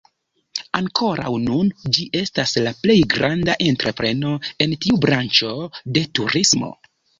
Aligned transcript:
Ankoraŭ 0.77 1.33
nun 1.43 1.69
ĝi 1.97 2.05
estas 2.21 2.55
la 2.69 2.73
plej 2.81 2.97
granda 3.13 3.57
entrepreno 3.67 4.33
en 4.67 4.75
tiu 4.87 4.99
branĉo 5.07 5.55
de 5.99 6.09
turismo. 6.21 6.75